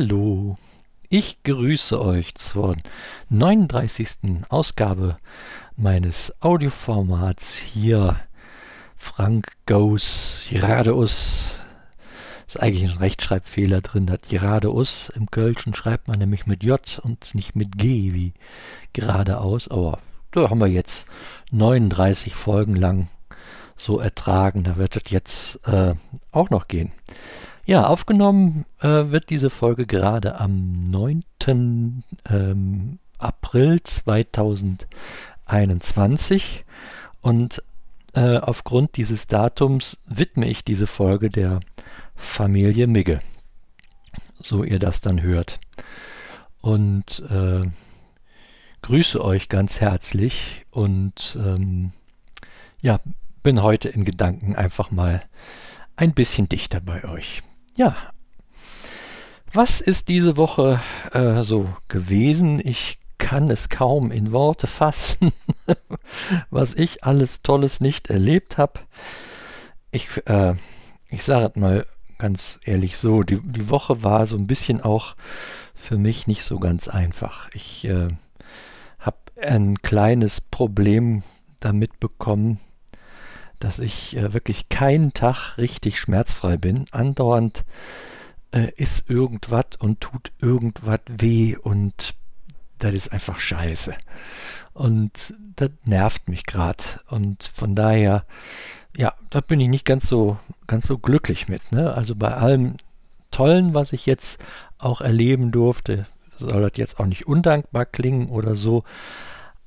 Hallo, 0.00 0.56
ich 1.10 1.42
grüße 1.42 2.00
euch 2.00 2.34
zur 2.34 2.74
39. 3.28 4.46
Ausgabe 4.48 5.18
meines 5.76 6.32
Audioformats 6.40 7.58
hier. 7.58 8.18
Frank 8.96 9.52
Goes 9.66 10.46
geradeaus. 10.48 11.52
Ist 12.46 12.60
eigentlich 12.60 12.90
ein 12.90 12.96
Rechtschreibfehler 12.96 13.82
drin, 13.82 14.06
das 14.06 14.20
geradeaus. 14.26 15.12
Im 15.14 15.30
Kölschen 15.30 15.74
schreibt 15.74 16.08
man 16.08 16.18
nämlich 16.18 16.46
mit 16.46 16.62
J 16.62 16.80
und 17.02 17.34
nicht 17.34 17.54
mit 17.54 17.76
G 17.76 18.14
wie 18.14 18.32
geradeaus. 18.94 19.68
Aber 19.68 19.98
da 20.30 20.48
haben 20.48 20.60
wir 20.60 20.66
jetzt 20.66 21.04
39 21.50 22.34
Folgen 22.34 22.74
lang 22.74 23.08
so 23.76 23.98
ertragen. 23.98 24.64
Da 24.64 24.76
wird 24.76 24.96
es 24.96 25.10
jetzt 25.10 25.60
äh, 25.68 25.92
auch 26.32 26.48
noch 26.48 26.68
gehen. 26.68 26.90
Ja, 27.66 27.86
aufgenommen 27.86 28.64
äh, 28.80 29.10
wird 29.10 29.28
diese 29.30 29.50
Folge 29.50 29.86
gerade 29.86 30.40
am 30.40 30.90
9. 30.90 31.24
Ähm, 32.28 32.98
April 33.18 33.82
2021 33.82 36.64
und 37.20 37.62
äh, 38.14 38.38
aufgrund 38.38 38.96
dieses 38.96 39.26
Datums 39.26 39.98
widme 40.06 40.48
ich 40.48 40.64
diese 40.64 40.86
Folge 40.86 41.28
der 41.30 41.60
Familie 42.16 42.86
Migge, 42.86 43.20
so 44.34 44.64
ihr 44.64 44.78
das 44.78 45.02
dann 45.02 45.22
hört. 45.22 45.60
Und 46.62 47.22
äh, 47.30 47.62
grüße 48.82 49.22
euch 49.22 49.48
ganz 49.48 49.80
herzlich 49.80 50.66
und 50.70 51.38
ähm, 51.38 51.92
ja, 52.80 52.98
bin 53.42 53.62
heute 53.62 53.88
in 53.88 54.04
Gedanken 54.04 54.56
einfach 54.56 54.90
mal 54.90 55.22
ein 55.96 56.14
bisschen 56.14 56.48
dichter 56.48 56.80
bei 56.80 57.04
euch. 57.04 57.42
Ja. 57.80 57.96
Was 59.54 59.80
ist 59.80 60.08
diese 60.08 60.36
Woche 60.36 60.82
äh, 61.12 61.42
so 61.42 61.66
gewesen? 61.88 62.60
Ich 62.62 62.98
kann 63.16 63.50
es 63.50 63.70
kaum 63.70 64.12
in 64.12 64.32
Worte 64.32 64.66
fassen, 64.66 65.32
was 66.50 66.74
ich 66.74 67.04
alles 67.04 67.40
Tolles 67.40 67.80
nicht 67.80 68.10
erlebt 68.10 68.58
habe. 68.58 68.80
Ich, 69.92 70.10
äh, 70.26 70.56
ich 71.08 71.24
sage 71.24 71.52
es 71.54 71.56
mal 71.56 71.86
ganz 72.18 72.60
ehrlich 72.64 72.98
so, 72.98 73.22
die, 73.22 73.40
die 73.40 73.70
Woche 73.70 74.02
war 74.02 74.26
so 74.26 74.36
ein 74.36 74.46
bisschen 74.46 74.82
auch 74.82 75.16
für 75.74 75.96
mich 75.96 76.26
nicht 76.26 76.44
so 76.44 76.58
ganz 76.58 76.86
einfach. 76.86 77.48
Ich 77.54 77.86
äh, 77.86 78.08
habe 78.98 79.16
ein 79.40 79.76
kleines 79.80 80.42
Problem 80.42 81.22
damit 81.60 81.98
bekommen, 81.98 82.60
dass 83.60 83.78
ich 83.78 84.16
äh, 84.16 84.32
wirklich 84.32 84.68
keinen 84.68 85.12
Tag 85.12 85.56
richtig 85.56 86.00
schmerzfrei 86.00 86.56
bin. 86.56 86.86
Andauernd 86.90 87.64
äh, 88.52 88.72
ist 88.76 89.08
irgendwas 89.08 89.76
und 89.78 90.00
tut 90.00 90.32
irgendwas 90.40 91.00
weh 91.06 91.56
und 91.56 92.14
das 92.78 92.94
ist 92.94 93.12
einfach 93.12 93.38
scheiße. 93.38 93.94
Und 94.72 95.34
das 95.56 95.70
nervt 95.84 96.28
mich 96.28 96.46
gerade. 96.46 96.82
Und 97.10 97.44
von 97.44 97.74
daher, 97.74 98.24
ja, 98.96 99.12
da 99.28 99.40
bin 99.40 99.60
ich 99.60 99.68
nicht 99.68 99.84
ganz 99.84 100.08
so, 100.08 100.38
ganz 100.66 100.86
so 100.86 100.98
glücklich 100.98 101.48
mit. 101.48 101.72
Ne? 101.72 101.92
Also 101.92 102.16
bei 102.16 102.32
allem 102.32 102.76
Tollen, 103.30 103.74
was 103.74 103.92
ich 103.92 104.06
jetzt 104.06 104.42
auch 104.78 105.02
erleben 105.02 105.52
durfte, 105.52 106.06
soll 106.38 106.62
das 106.62 106.72
jetzt 106.76 106.98
auch 106.98 107.06
nicht 107.06 107.26
undankbar 107.26 107.84
klingen 107.84 108.30
oder 108.30 108.54
so, 108.54 108.84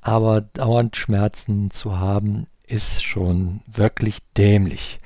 aber 0.00 0.40
dauernd 0.40 0.96
Schmerzen 0.96 1.70
zu 1.70 1.98
haben, 1.98 2.48
ist 2.66 3.02
schon 3.02 3.60
wirklich 3.66 4.18
dämlich. 4.36 5.00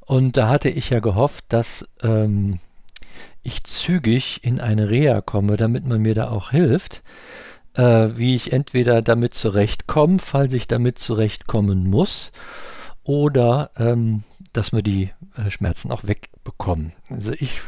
Und 0.00 0.36
da 0.36 0.48
hatte 0.48 0.68
ich 0.68 0.90
ja 0.90 1.00
gehofft, 1.00 1.44
dass 1.48 1.88
ähm, 2.02 2.58
ich 3.42 3.64
zügig 3.64 4.40
in 4.42 4.60
eine 4.60 4.90
Reha 4.90 5.20
komme, 5.20 5.56
damit 5.56 5.86
man 5.86 6.02
mir 6.02 6.14
da 6.14 6.30
auch 6.30 6.50
hilft, 6.50 7.02
äh, 7.74 8.08
wie 8.14 8.34
ich 8.34 8.52
entweder 8.52 9.02
damit 9.02 9.34
zurechtkomme, 9.34 10.18
falls 10.18 10.52
ich 10.52 10.66
damit 10.66 10.98
zurechtkommen 10.98 11.88
muss, 11.88 12.32
oder 13.04 13.70
ähm, 13.76 14.24
dass 14.52 14.72
wir 14.72 14.82
die 14.82 15.10
äh, 15.36 15.50
Schmerzen 15.50 15.90
auch 15.90 16.04
wegbekommen. 16.04 16.92
Also 17.08 17.32
ich 17.32 17.60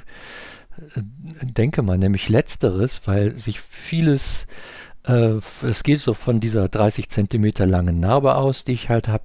äh, 0.97 1.03
denke 1.43 1.83
mal 1.83 1.99
nämlich 1.99 2.29
letzteres, 2.29 3.07
weil 3.07 3.39
sich 3.39 3.61
vieles 3.61 4.47
es 5.05 5.83
geht 5.83 6.01
so 6.01 6.15
von 6.15 6.41
dieser 6.41 6.69
30 6.69 7.09
Zentimeter 7.09 7.67
langen 7.67 7.99
Narbe 7.99 8.37
aus, 8.37 8.65
die 8.65 8.73
ich 8.73 8.89
halt 8.89 9.09
habe. 9.09 9.25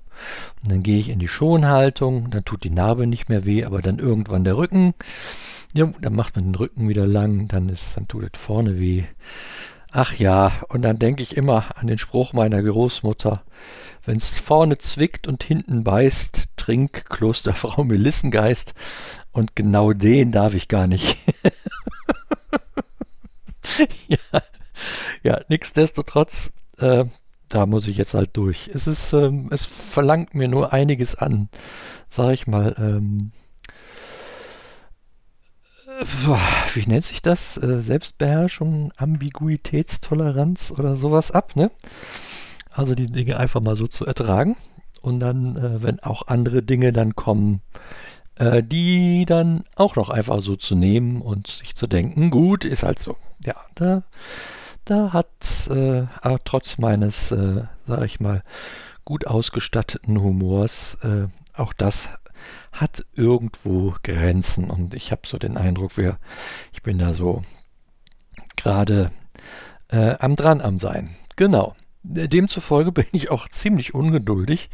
Und 0.64 0.72
dann 0.72 0.84
gehe 0.84 0.98
ich 0.98 1.10
in 1.10 1.20
die 1.20 1.28
Schonhaltung, 1.28 2.32
dann 2.32 2.44
tut 2.44 2.64
die 2.64 2.72
Narbe 2.72 3.06
nicht 3.06 3.30
mehr 3.30 3.46
weh, 3.46 3.64
aber 3.64 3.82
dann 3.82 4.00
irgendwann 4.00 4.44
der 4.44 4.58
Rücken. 4.58 4.96
Ja, 5.74 5.92
dann 6.02 6.16
macht 6.16 6.36
man 6.36 6.46
den 6.46 6.56
Rücken 6.56 6.90
wieder 6.90 7.06
lang, 7.06 7.48
dann 7.48 7.70
ist, 7.70 7.96
dann 7.96 8.08
tut 8.08 8.24
es 8.34 8.40
vorne 8.40 8.80
weh. 8.80 9.04
Ach 9.92 10.16
ja, 10.16 10.52
und 10.70 10.82
dann 10.82 11.00
denke 11.00 11.24
ich 11.24 11.38
immer 11.38 11.78
an 11.78 11.88
den 11.88 11.98
Spruch 11.98 12.34
meiner 12.34 12.62
Großmutter. 12.62 13.44
Wenn 14.06 14.18
es 14.18 14.38
vorne 14.38 14.78
zwickt 14.78 15.28
und 15.28 15.44
hinten 15.44 15.84
beißt, 15.84 16.46
trink 16.56 17.06
Klosterfrau 17.09 17.84
Melissengeist. 17.84 18.74
Und 19.32 19.56
genau 19.56 19.94
den 19.94 20.32
darf 20.32 20.54
ich 20.54 20.68
gar 20.68 20.88
nicht. 20.88 21.18
ja, 24.08 24.18
ja, 25.24 25.40
nichtsdestotrotz, 25.50 26.52
äh, 26.80 27.06
da 27.50 27.66
muss 27.66 27.88
ich 27.88 27.98
jetzt 27.98 28.14
halt 28.14 28.32
durch. 28.34 28.70
Es 28.74 28.88
ist, 28.88 29.14
ähm, 29.14 29.50
es 29.52 29.66
verlangt 29.66 30.36
mir 30.36 30.48
nur 30.48 30.74
einiges 30.74 31.16
an, 31.16 31.50
sag 32.08 32.34
ich 32.34 32.48
mal, 32.48 32.76
ähm, 32.78 33.32
äh, 35.88 36.06
wie 36.74 36.88
nennt 36.88 37.06
sich 37.06 37.22
das? 37.22 37.58
Äh, 37.58 37.82
Selbstbeherrschung, 37.82 38.92
Ambiguitätstoleranz 38.98 40.72
oder 40.72 40.98
sowas 40.98 41.32
ab, 41.32 41.56
ne? 41.56 41.72
Also 42.72 42.94
die 42.94 43.12
Dinge 43.12 43.38
einfach 43.38 43.62
mal 43.62 43.76
so 43.76 43.88
zu 43.88 44.06
ertragen 44.06 44.56
und 45.02 45.20
dann, 45.20 45.56
äh, 45.56 45.82
wenn 45.82 46.00
auch 46.02 46.28
andere 46.28 46.64
Dinge 46.64 46.94
dann 46.94 47.16
kommen, 47.16 47.62
die 48.40 49.26
dann 49.26 49.64
auch 49.76 49.96
noch 49.96 50.12
einfach 50.12 50.42
so 50.42 50.56
zu 50.56 50.76
nehmen 50.76 51.24
und 51.24 51.48
sich 51.48 51.74
zu 51.74 51.88
denken, 51.88 52.30
gut, 52.30 52.66
ist 52.66 52.84
halt 52.84 53.00
so. 53.00 53.18
Ja, 53.44 53.56
da 53.74 54.04
da 54.88 55.14
hat 55.14 55.68
äh, 55.70 56.06
trotz 56.46 56.78
meines, 56.78 57.31
äh, 57.31 57.64
sag 57.86 58.03
ich 58.03 58.20
mal, 58.20 58.44
gut 59.06 59.28
ausgestatteten 59.28 60.22
Humors, 60.22 60.98
äh, 61.03 61.28
auch 61.53 61.74
das 61.74 62.09
hat 62.72 63.06
irgendwo 63.14 63.96
Grenzen. 64.03 64.70
Und 64.70 64.94
ich 64.94 65.12
habe 65.12 65.22
so 65.26 65.38
den 65.38 65.58
Eindruck, 65.58 65.97
wir, 65.97 66.18
ich 66.72 66.84
bin 66.84 66.97
da 66.97 67.14
so 67.14 67.44
gerade 68.56 69.12
äh, 69.90 70.16
am 70.20 70.36
dran 70.36 70.62
am 70.62 70.78
sein. 70.78 71.12
Genau. 71.36 71.76
Demzufolge 72.03 72.92
bin 72.94 73.08
ich 73.12 73.30
auch 73.30 73.50
ziemlich 73.50 73.94
ungeduldig, 73.94 74.70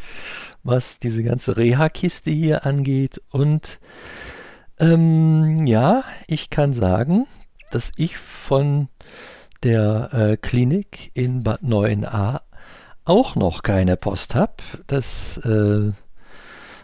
was 0.64 1.00
diese 1.00 1.24
ganze 1.24 1.58
Reha-Kiste 1.58 2.32
hier 2.32 2.66
angeht. 2.66 3.22
Und 3.32 3.80
ähm, 4.80 5.66
ja, 5.66 6.04
ich 6.28 6.50
kann 6.50 6.74
sagen, 6.74 7.28
dass 7.72 7.92
ich 7.96 8.18
von 8.18 8.90
der 9.64 10.10
äh, 10.14 10.38
Klinik 10.38 11.12
in 11.14 11.44
Bad 11.44 11.62
9a 11.62 12.42
auch 13.06 13.36
noch 13.36 13.64
keine 13.64 13.98
Post 13.98 14.36
habe. 14.36 14.54
Das 14.88 15.38
äh, 15.46 15.92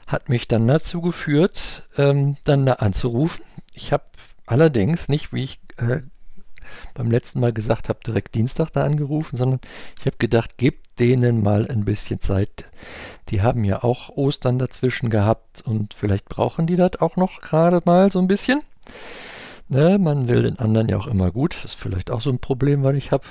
hat 0.08 0.30
mich 0.30 0.48
dann 0.48 0.68
dazu 0.68 1.02
geführt, 1.02 1.88
ähm, 1.98 2.38
dann 2.44 2.66
da 2.66 2.74
anzurufen. 2.74 3.46
Ich 3.74 3.94
habe 3.94 4.06
allerdings 4.46 5.10
nicht, 5.10 5.34
wie 5.34 5.44
ich 5.44 5.60
äh, 5.78 6.02
beim 6.94 7.12
letzten 7.12 7.40
Mal 7.40 7.54
gesagt 7.54 7.90
habe, 7.90 8.00
direkt 8.06 8.36
Dienstag 8.36 8.72
da 8.72 8.84
angerufen, 8.84 9.38
sondern 9.38 9.60
ich 10.00 10.06
habe 10.06 10.18
gedacht, 10.18 10.58
gebt 10.58 11.00
denen 11.00 11.42
mal 11.42 11.68
ein 11.68 11.86
bisschen 11.86 12.20
Zeit. 12.20 12.66
Die 13.30 13.42
haben 13.42 13.64
ja 13.64 13.84
auch 13.84 14.10
Ostern 14.10 14.60
dazwischen 14.60 15.10
gehabt 15.10 15.62
und 15.62 15.94
vielleicht 15.94 16.26
brauchen 16.26 16.68
die 16.68 16.76
das 16.76 17.00
auch 17.00 17.16
noch 17.16 17.42
gerade 17.42 17.82
mal 17.86 18.12
so 18.12 18.20
ein 18.20 18.28
bisschen. 18.28 18.62
Ne, 19.70 20.00
man 20.00 20.28
will 20.28 20.42
den 20.42 20.58
anderen 20.58 20.90
ja 20.90 20.98
auch 20.98 21.06
immer 21.08 21.32
gut. 21.32 21.56
Das 21.56 21.74
ist 21.74 21.80
vielleicht 21.80 22.10
auch 22.10 22.22
so 22.22 22.32
ein 22.32 22.40
Problem, 22.40 22.84
was 22.84 22.96
ich 22.96 23.12
habe. 23.12 23.24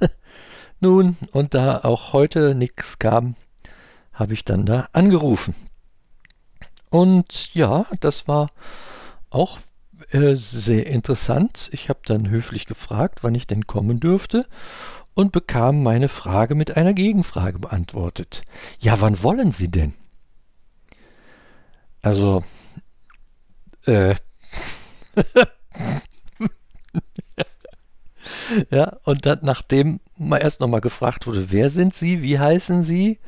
Nun, 0.80 1.16
und 1.32 1.54
da 1.54 1.80
auch 1.82 2.12
heute 2.12 2.54
nichts 2.54 3.00
kam, 3.00 3.34
habe 4.12 4.32
ich 4.32 4.44
dann 4.44 4.64
da 4.64 4.88
angerufen. 4.92 5.54
Und 6.88 7.52
ja, 7.54 7.86
das 8.00 8.28
war 8.28 8.50
auch 9.30 9.58
äh, 10.10 10.36
sehr 10.36 10.86
interessant. 10.86 11.68
Ich 11.72 11.88
habe 11.88 12.00
dann 12.04 12.30
höflich 12.30 12.66
gefragt, 12.66 13.24
wann 13.24 13.34
ich 13.34 13.48
denn 13.48 13.66
kommen 13.66 13.98
dürfte 13.98 14.46
und 15.14 15.32
bekam 15.32 15.82
meine 15.82 16.08
Frage 16.08 16.54
mit 16.54 16.76
einer 16.76 16.94
Gegenfrage 16.94 17.58
beantwortet. 17.58 18.42
Ja, 18.78 19.00
wann 19.00 19.22
wollen 19.22 19.50
Sie 19.50 19.68
denn? 19.68 19.94
Also, 22.02 22.44
äh, 23.86 24.14
ja, 28.70 28.96
und 29.04 29.26
dann, 29.26 29.40
nachdem 29.42 30.00
mal 30.16 30.38
erst 30.38 30.60
nochmal 30.60 30.80
gefragt 30.80 31.26
wurde, 31.26 31.50
wer 31.50 31.70
sind 31.70 31.94
Sie, 31.94 32.22
wie 32.22 32.38
heißen 32.38 32.84
Sie? 32.84 33.18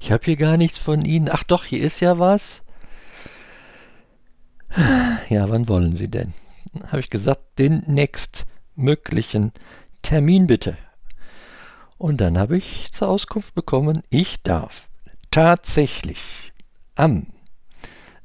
Ich 0.00 0.12
habe 0.12 0.24
hier 0.24 0.36
gar 0.36 0.56
nichts 0.56 0.78
von 0.78 1.04
Ihnen. 1.04 1.28
Ach 1.30 1.44
doch, 1.44 1.64
hier 1.64 1.82
ist 1.82 2.00
ja 2.00 2.18
was. 2.18 2.62
Ja, 5.28 5.48
wann 5.48 5.68
wollen 5.68 5.96
Sie 5.96 6.08
denn? 6.08 6.34
habe 6.88 7.00
ich 7.00 7.10
gesagt, 7.10 7.58
den 7.58 7.82
nächstmöglichen 7.86 9.52
Termin 10.02 10.46
bitte. 10.46 10.76
Und 11.98 12.20
dann 12.20 12.38
habe 12.38 12.56
ich 12.56 12.90
zur 12.92 13.08
Auskunft 13.08 13.54
bekommen, 13.54 14.02
ich 14.10 14.42
darf 14.42 14.88
tatsächlich 15.30 16.52
am 16.96 17.26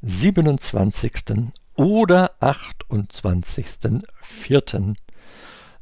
27. 0.02 1.52
oder 1.80 2.32
28.04. 2.42 4.96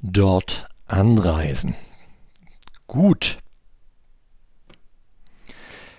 dort 0.01 0.69
anreisen. 0.85 1.75
Gut. 2.85 3.39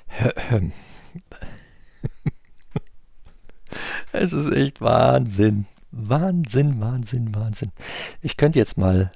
Es 4.11 4.33
ist 4.33 4.51
echt 4.51 4.81
Wahnsinn. 4.81 5.67
Wahnsinn, 5.91 6.81
Wahnsinn, 6.81 7.35
Wahnsinn. 7.35 7.73
Ich 8.23 8.39
könnte 8.39 8.59
jetzt 8.59 8.79
mal 8.79 9.13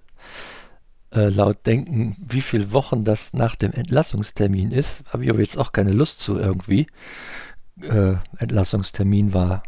äh, 1.13 1.31
laut 1.31 1.67
denken, 1.67 2.15
wie 2.19 2.43
viele 2.43 2.73
Wochen 2.73 3.05
das 3.05 3.33
nach 3.33 3.57
dem 3.57 3.73
Entlassungstermin 3.73 4.71
ist. 4.71 5.03
Habe 5.11 5.25
ich 5.25 5.31
aber 5.31 5.41
jetzt 5.41 5.57
auch 5.57 5.73
keine 5.73 5.93
Lust 5.93 6.21
zu 6.21 6.39
irgendwie. 6.39 6.89
Äh, 7.81 8.17
Entlassungstermin 8.37 9.33
war 9.33 9.63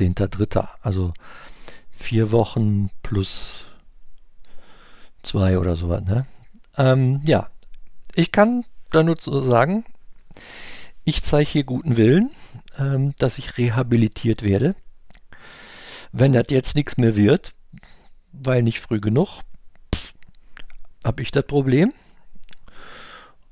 10.3. 0.00 0.68
Also 0.80 1.12
vier 1.90 2.32
Wochen 2.32 2.90
plus 3.02 3.64
zwei 5.22 5.58
oder 5.58 5.76
sowas. 5.76 6.02
Ne? 6.04 6.26
Ähm, 6.76 7.20
ja, 7.24 7.50
ich 8.14 8.32
kann 8.32 8.64
da 8.90 9.02
nur 9.02 9.16
so 9.18 9.40
sagen, 9.40 9.84
ich 11.04 11.22
zeige 11.22 11.48
hier 11.48 11.64
guten 11.64 11.96
Willen, 11.96 12.30
ähm, 12.78 13.14
dass 13.18 13.38
ich 13.38 13.58
rehabilitiert 13.58 14.42
werde. 14.42 14.74
Wenn 16.12 16.32
das 16.32 16.46
jetzt 16.50 16.74
nichts 16.74 16.96
mehr 16.96 17.16
wird, 17.16 17.54
weil 18.32 18.62
nicht 18.62 18.80
früh 18.80 19.00
genug, 19.00 19.40
habe 21.04 21.22
ich 21.22 21.30
das 21.30 21.46
Problem. 21.46 21.92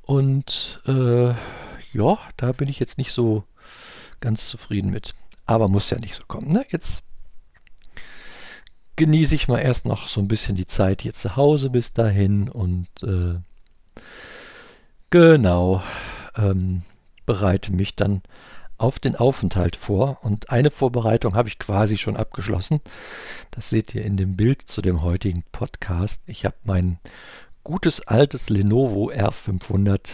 Und 0.02 0.80
äh, 0.86 1.34
ja, 1.92 2.18
da 2.36 2.52
bin 2.52 2.68
ich 2.68 2.78
jetzt 2.78 2.98
nicht 2.98 3.12
so 3.12 3.44
ganz 4.20 4.48
zufrieden 4.48 4.90
mit. 4.90 5.14
Aber 5.50 5.68
muss 5.68 5.90
ja 5.90 5.98
nicht 5.98 6.14
so 6.14 6.20
kommen. 6.28 6.46
Ne? 6.46 6.64
Jetzt 6.68 7.02
genieße 8.94 9.34
ich 9.34 9.48
mal 9.48 9.58
erst 9.58 9.84
noch 9.84 10.06
so 10.06 10.20
ein 10.20 10.28
bisschen 10.28 10.54
die 10.54 10.64
Zeit 10.64 11.02
hier 11.02 11.12
zu 11.12 11.34
Hause 11.34 11.70
bis 11.70 11.92
dahin 11.92 12.48
und 12.48 12.86
äh, 13.02 13.40
genau 15.10 15.82
ähm, 16.36 16.82
bereite 17.26 17.72
mich 17.72 17.96
dann 17.96 18.22
auf 18.78 19.00
den 19.00 19.16
Aufenthalt 19.16 19.74
vor. 19.74 20.18
Und 20.22 20.50
eine 20.50 20.70
Vorbereitung 20.70 21.34
habe 21.34 21.48
ich 21.48 21.58
quasi 21.58 21.96
schon 21.96 22.16
abgeschlossen. 22.16 22.80
Das 23.50 23.70
seht 23.70 23.92
ihr 23.92 24.04
in 24.04 24.16
dem 24.16 24.36
Bild 24.36 24.62
zu 24.68 24.82
dem 24.82 25.02
heutigen 25.02 25.42
Podcast. 25.50 26.22
Ich 26.26 26.44
habe 26.44 26.54
mein 26.62 27.00
gutes 27.64 28.06
altes 28.06 28.50
Lenovo 28.50 29.10
R500 29.10 30.10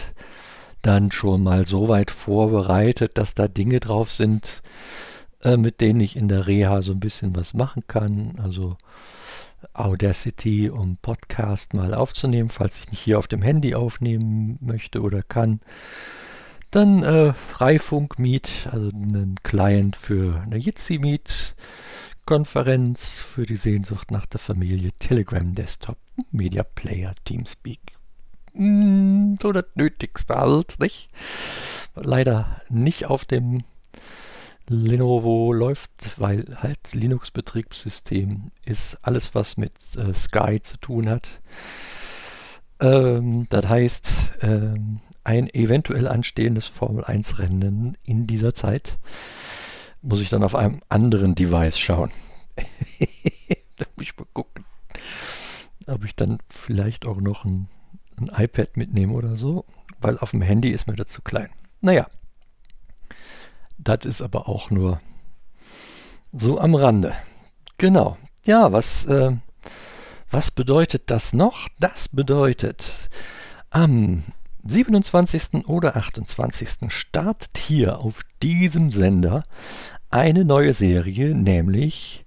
dann 0.81 1.11
schon 1.11 1.43
mal 1.43 1.67
so 1.67 1.89
weit 1.89 2.09
vorbereitet, 2.09 3.19
dass 3.19 3.35
da 3.35 3.47
Dinge 3.47 3.79
drauf 3.79 4.11
sind, 4.11 4.63
äh, 5.43 5.57
mit 5.57 5.81
denen 5.81 5.99
ich 5.99 6.15
in 6.15 6.27
der 6.27 6.47
Reha 6.47 6.81
so 6.81 6.91
ein 6.93 6.99
bisschen 6.99 7.35
was 7.35 7.53
machen 7.53 7.83
kann. 7.87 8.35
Also 8.41 8.77
Audacity, 9.73 10.69
um 10.69 10.97
Podcast 10.97 11.73
mal 11.73 11.93
aufzunehmen, 11.93 12.49
falls 12.49 12.79
ich 12.79 12.91
nicht 12.91 13.01
hier 13.01 13.19
auf 13.19 13.27
dem 13.27 13.41
Handy 13.41 13.75
aufnehmen 13.75 14.57
möchte 14.61 15.01
oder 15.01 15.23
kann. 15.23 15.59
Dann 16.71 17.03
äh, 17.03 17.33
Freifunk 17.33 18.19
Meet, 18.19 18.67
also 18.71 18.89
einen 18.89 19.35
Client 19.43 19.95
für 19.95 20.41
eine 20.41 20.57
Jitsi 20.57 20.99
Meet 20.99 21.55
Konferenz 22.27 23.21
für 23.21 23.45
die 23.45 23.55
Sehnsucht 23.55 24.11
nach 24.11 24.25
der 24.25 24.41
Familie, 24.41 24.91
Telegram 24.99 25.55
Desktop, 25.55 25.97
Media 26.29 26.63
Player, 26.63 27.15
Teamspeak. 27.23 27.79
Mm, 28.53 29.35
so 29.41 29.53
das 29.53 29.63
Nötigste 29.75 30.35
halt, 30.35 30.77
nicht? 30.79 31.09
Leider 31.95 32.61
nicht 32.69 33.05
auf 33.05 33.23
dem 33.23 33.63
Lenovo 34.69 35.53
läuft, 35.53 36.19
weil 36.19 36.45
halt 36.57 36.93
Linux-Betriebssystem 36.93 38.51
ist 38.65 38.97
alles, 39.01 39.33
was 39.33 39.57
mit 39.57 39.73
äh, 39.95 40.13
Sky 40.13 40.61
zu 40.61 40.77
tun 40.77 41.09
hat. 41.09 41.41
Ähm, 42.79 43.47
das 43.49 43.67
heißt, 43.67 44.33
ähm, 44.41 44.99
ein 45.23 45.49
eventuell 45.49 46.07
anstehendes 46.07 46.67
Formel-1-Rennen 46.67 47.97
in 48.03 48.27
dieser 48.27 48.53
Zeit 48.53 48.97
muss 50.01 50.21
ich 50.21 50.29
dann 50.29 50.43
auf 50.43 50.55
einem 50.55 50.81
anderen 50.89 51.35
Device 51.35 51.77
schauen. 51.79 52.11
da 53.77 53.85
muss 53.95 54.05
ich 54.05 54.17
mal 54.17 54.27
gucken, 54.33 54.65
ob 55.85 56.05
ich 56.05 56.15
dann 56.15 56.39
vielleicht 56.49 57.05
auch 57.07 57.19
noch 57.19 57.45
ein, 57.45 57.67
ein 58.17 58.29
iPad 58.43 58.77
mitnehme 58.77 59.13
oder 59.13 59.37
so, 59.37 59.65
weil 59.99 60.17
auf 60.19 60.31
dem 60.31 60.41
Handy 60.41 60.69
ist 60.69 60.87
mir 60.87 60.95
das 60.95 61.09
zu 61.09 61.21
klein. 61.21 61.49
Naja, 61.81 62.07
das 63.87 64.05
ist 64.05 64.21
aber 64.21 64.49
auch 64.49 64.69
nur 64.69 64.99
so 66.33 66.59
am 66.59 66.75
Rande. 66.75 67.13
Genau. 67.77 68.17
Ja, 68.43 68.71
was, 68.71 69.05
äh, 69.05 69.31
was 70.29 70.51
bedeutet 70.51 71.03
das 71.09 71.31
noch? 71.33 71.69
Das 71.79 72.09
bedeutet, 72.09 73.09
am 73.69 74.23
27. 74.65 75.67
oder 75.67 75.95
28. 75.95 76.91
startet 76.91 77.57
hier 77.57 77.99
auf 77.99 78.21
diesem 78.41 78.91
Sender 78.91 79.43
eine 80.09 80.43
neue 80.43 80.73
Serie, 80.73 81.33
nämlich 81.33 82.25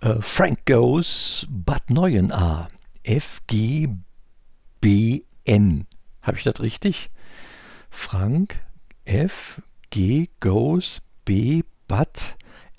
äh, 0.00 0.14
Frank 0.20 0.64
Goes 0.66 1.46
Bad 1.50 1.90
Neuenahr. 1.90 2.68
FGBN. 3.04 4.04
Habe 6.22 6.36
ich 6.36 6.44
das 6.44 6.60
richtig? 6.60 7.10
Frank 7.90 8.60
F 9.04 9.62
G 9.90 10.28
Goes 10.40 11.02
B 11.24 11.62
Bad 11.86 12.36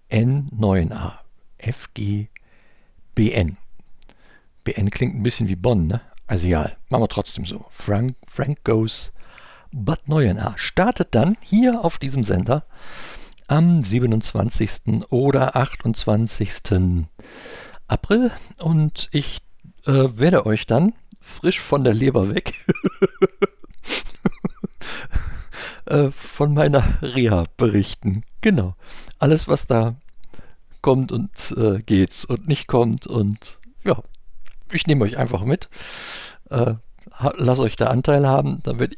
N 0.10 0.48
Neuenahr. 0.52 1.24
FGBN. 1.58 2.28
BN 4.64 4.90
klingt 4.92 5.16
ein 5.16 5.24
bisschen 5.24 5.48
wie 5.48 5.56
Bonn, 5.56 5.88
ne? 5.88 6.01
Also 6.28 6.48
ja, 6.48 6.72
machen 6.89 7.04
wir 7.04 7.08
trotzdem 7.08 7.46
so. 7.46 7.66
Frank, 7.72 8.16
Frank 8.28 8.63
Goes 8.63 9.12
Bad 9.72 10.08
Neuenahr 10.08 10.58
startet 10.58 11.16
dann 11.16 11.36
hier 11.42 11.84
auf 11.84 11.98
diesem 11.98 12.24
Sender 12.24 12.66
am 13.48 13.84
27. 13.84 15.04
oder 15.10 15.56
28. 15.56 16.51
April 17.88 18.32
und 18.58 19.10
ich 19.12 19.42
äh, 19.86 19.92
werde 20.16 20.46
euch 20.46 20.68
dann 20.68 20.94
frisch 21.20 21.60
von 21.60 21.84
der 21.84 21.94
Leber 21.96 22.34
weg 22.34 22.54
äh, 25.89 26.12
von 26.12 26.53
meiner 26.53 26.84
Reha 27.01 27.46
berichten. 27.58 28.24
Genau. 28.41 28.75
Alles, 29.17 29.48
was 29.48 29.67
da 29.67 29.96
kommt 30.81 31.12
und 31.12 31.53
äh, 31.58 31.81
geht 31.81 32.25
und 32.29 32.48
nicht 32.48 32.67
kommt 32.67 33.05
und 33.05 33.60
ja, 33.84 34.01
ich 34.72 34.88
nehme 34.88 35.03
euch 35.03 35.17
einfach 35.17 35.43
mit. 35.43 35.69
Äh, 36.50 36.75
lasst 37.36 37.60
euch 37.60 37.75
da 37.75 37.88
Anteil 37.88 38.27
haben, 38.27 38.62
da 38.63 38.79
werde 38.79 38.96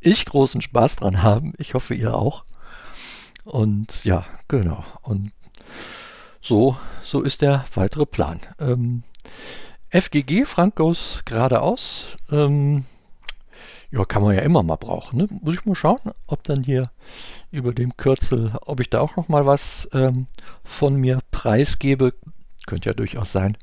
ich 0.00 0.26
großen 0.26 0.60
Spaß 0.60 0.96
dran 0.96 1.22
haben. 1.22 1.54
Ich 1.58 1.74
hoffe, 1.74 1.94
ihr 1.94 2.14
auch. 2.14 2.44
Und 3.44 4.04
ja, 4.04 4.24
genau. 4.48 4.84
Und 5.02 5.32
so, 6.40 6.76
so 7.02 7.22
ist 7.22 7.40
der 7.40 7.64
weitere 7.74 8.06
Plan. 8.06 8.40
Ähm, 8.58 9.02
FGG, 9.90 10.44
Frank 10.44 10.76
goes 10.76 11.22
geradeaus. 11.24 12.16
Ähm, 12.30 12.84
ja, 13.94 14.04
kann 14.04 14.22
man 14.22 14.34
ja 14.34 14.42
immer 14.42 14.62
mal 14.64 14.76
brauchen. 14.76 15.18
Ne? 15.18 15.28
Muss 15.30 15.54
ich 15.54 15.64
mal 15.66 15.76
schauen, 15.76 16.00
ob 16.26 16.42
dann 16.42 16.64
hier 16.64 16.90
über 17.52 17.72
dem 17.72 17.96
Kürzel, 17.96 18.52
ob 18.66 18.80
ich 18.80 18.90
da 18.90 19.00
auch 19.00 19.16
noch 19.16 19.28
mal 19.28 19.46
was 19.46 19.88
ähm, 19.92 20.26
von 20.64 20.96
mir 20.96 21.20
preisgebe. 21.30 22.12
Könnte 22.66 22.90
ja 22.90 22.94
durchaus 22.94 23.30
sein. 23.30 23.56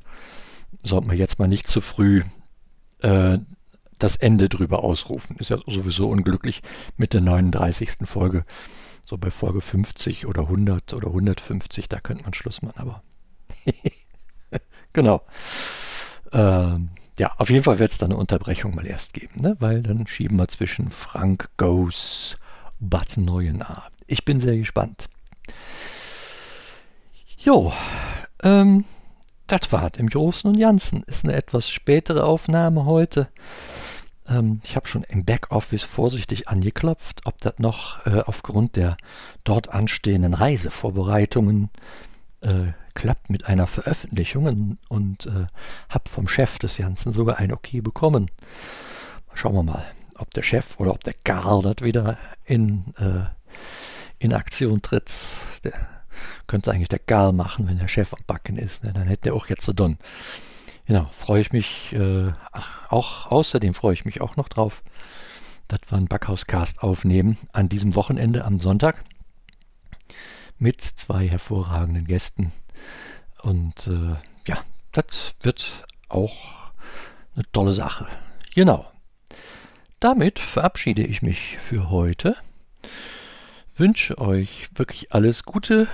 Sollten 0.83 1.11
wir 1.11 1.17
jetzt 1.17 1.37
mal 1.37 1.49
nicht 1.49 1.67
zu 1.67 1.81
früh 1.81 2.23
äh, 2.99 3.39
das 3.99 4.15
Ende 4.15 4.47
drüber 4.47 4.85
ausrufen. 4.85 5.35
Ist 5.37 5.49
ja 5.49 5.57
sowieso 5.67 6.09
unglücklich 6.09 6.61
mit 6.95 7.13
der 7.13 7.21
39. 7.21 7.97
Folge. 8.03 8.45
So 9.05 9.17
bei 9.17 9.31
Folge 9.31 9.59
50 9.59 10.27
oder 10.27 10.43
100 10.43 10.93
oder 10.93 11.07
150, 11.07 11.89
da 11.89 11.99
könnte 11.99 12.23
man 12.23 12.33
Schluss 12.33 12.61
machen, 12.61 12.79
aber 12.79 13.03
genau. 14.93 15.23
Ähm, 16.31 16.91
ja, 17.21 17.31
auf 17.37 17.51
jeden 17.51 17.63
Fall 17.63 17.77
wird 17.77 17.91
es 17.91 17.99
da 17.99 18.07
eine 18.07 18.17
Unterbrechung 18.17 18.73
mal 18.73 18.87
erst 18.87 19.13
geben, 19.13 19.43
ne? 19.43 19.55
weil 19.59 19.83
dann 19.83 20.07
schieben 20.07 20.37
wir 20.37 20.47
zwischen 20.47 20.89
Frank 20.89 21.51
Goes 21.55 22.35
Bad 22.79 23.15
Neuenahr. 23.15 23.91
Ich 24.07 24.25
bin 24.25 24.39
sehr 24.39 24.57
gespannt. 24.57 25.07
Jo, 27.37 27.71
ähm, 28.41 28.85
das 29.45 29.71
war 29.71 29.91
im 29.99 30.09
Großen 30.09 30.49
und 30.49 30.59
Ganzen. 30.59 31.03
Ist 31.03 31.23
eine 31.23 31.35
etwas 31.35 31.69
spätere 31.69 32.23
Aufnahme 32.23 32.85
heute. 32.85 33.27
Ähm, 34.27 34.61
ich 34.65 34.75
habe 34.75 34.87
schon 34.87 35.03
im 35.03 35.23
Backoffice 35.23 35.83
vorsichtig 35.83 36.47
angeklopft, 36.47 37.21
ob 37.25 37.37
das 37.37 37.59
noch 37.59 38.03
äh, 38.07 38.21
aufgrund 38.21 38.77
der 38.77 38.97
dort 39.43 39.69
anstehenden 39.69 40.33
Reisevorbereitungen 40.33 41.69
äh, 42.41 42.71
klappt 42.93 43.29
mit 43.29 43.47
einer 43.47 43.67
Veröffentlichung 43.67 44.45
und, 44.45 44.77
und 44.89 45.25
äh, 45.25 45.47
habe 45.89 46.09
vom 46.09 46.27
Chef 46.27 46.59
des 46.59 46.77
Ganzen 46.77 47.13
sogar 47.13 47.37
ein 47.37 47.51
Okay 47.51 47.81
bekommen. 47.81 48.29
Schauen 49.33 49.55
wir 49.55 49.63
mal, 49.63 49.85
ob 50.17 50.31
der 50.31 50.43
Chef 50.43 50.79
oder 50.79 50.91
ob 50.91 51.03
der 51.03 51.15
Karl 51.23 51.61
das 51.61 51.81
wieder 51.81 52.17
in, 52.45 52.93
äh, 52.97 53.25
in 54.19 54.33
Aktion 54.33 54.81
tritt. 54.81 55.11
Der 55.63 55.73
könnte 56.47 56.71
eigentlich 56.71 56.89
der 56.89 56.99
Karl 56.99 57.33
machen, 57.33 57.67
wenn 57.67 57.79
der 57.79 57.87
Chef 57.87 58.13
am 58.13 58.23
Backen 58.27 58.57
ist. 58.57 58.83
Ne? 58.83 58.93
Dann 58.93 59.07
hätte 59.07 59.29
er 59.29 59.35
auch 59.35 59.47
jetzt 59.47 59.63
so 59.63 59.73
done. 59.73 59.97
Genau, 60.85 61.07
freue 61.11 61.41
ich 61.41 61.51
mich, 61.51 61.93
äh, 61.93 62.31
ach, 62.51 62.91
auch 62.91 63.27
außerdem 63.27 63.73
freue 63.73 63.93
ich 63.93 64.05
mich 64.05 64.19
auch 64.19 64.35
noch 64.35 64.49
drauf, 64.49 64.83
dass 65.67 65.79
wir 65.87 65.97
einen 65.97 66.07
Backhauscast 66.07 66.83
aufnehmen 66.83 67.37
an 67.53 67.69
diesem 67.69 67.95
Wochenende 67.95 68.43
am 68.43 68.59
Sonntag 68.59 69.03
mit 70.57 70.81
zwei 70.81 71.27
hervorragenden 71.27 72.05
Gästen. 72.05 72.51
Und 73.41 73.87
äh, 73.87 74.15
ja, 74.47 74.57
das 74.91 75.35
wird 75.41 75.85
auch 76.09 76.71
eine 77.35 77.45
tolle 77.51 77.73
Sache. 77.73 78.07
Genau. 78.53 78.91
Damit 79.99 80.39
verabschiede 80.39 81.03
ich 81.03 81.21
mich 81.21 81.57
für 81.59 81.89
heute. 81.89 82.35
Wünsche 83.75 84.17
euch 84.17 84.69
wirklich 84.75 85.13
alles 85.13 85.43
Gute. 85.43 85.87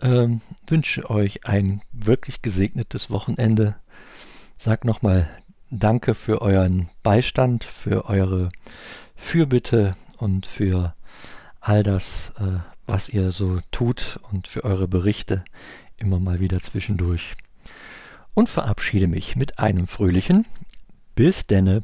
Ähm, 0.00 0.40
wünsche 0.66 1.08
euch 1.10 1.46
ein 1.46 1.82
wirklich 1.92 2.42
gesegnetes 2.42 3.10
Wochenende. 3.10 3.76
Sag 4.56 4.84
nochmal 4.84 5.28
Danke 5.70 6.14
für 6.14 6.42
euren 6.42 6.90
Beistand, 7.02 7.64
für 7.64 8.04
eure 8.08 8.50
Fürbitte 9.16 9.96
und 10.16 10.46
für 10.46 10.94
all 11.60 11.82
das, 11.82 12.32
äh, 12.38 12.60
was 12.86 13.08
ihr 13.08 13.32
so 13.32 13.60
tut 13.70 14.20
und 14.30 14.48
für 14.48 14.64
eure 14.64 14.88
Berichte 14.88 15.44
immer 15.96 16.20
mal 16.20 16.40
wieder 16.40 16.60
zwischendurch. 16.60 17.34
Und 18.34 18.48
verabschiede 18.48 19.08
mich 19.08 19.36
mit 19.36 19.58
einem 19.58 19.86
fröhlichen 19.86 20.46
Bis 21.14 21.46
denne. 21.46 21.82